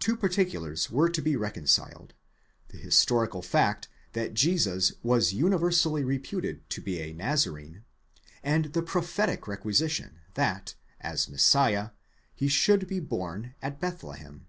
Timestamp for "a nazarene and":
6.98-8.72